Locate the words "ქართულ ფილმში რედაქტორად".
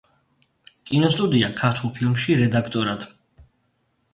1.59-3.07